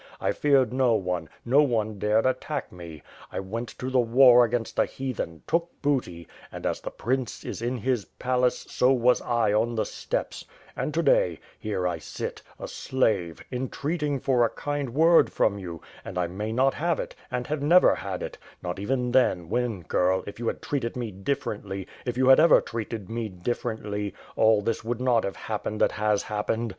[0.19, 3.03] I feared no one; no one dared attack me.
[3.31, 3.93] I went to..^ WITH FIRE AND SWORD.
[4.09, 8.65] the war against the heathen, took booty; and, as the prince is in his palace,
[8.67, 10.43] so was 1 on the steppes;
[10.75, 15.83] and to day— ^here 1 sit, a slave, entreating for a kind word from you;
[16.03, 19.81] and I may not have it, and have never had it— ^not even then, when
[19.83, 24.83] girl, if you treated me dififerently, if you had ever treated me differently, all this
[24.83, 26.69] would not have happened that has happened.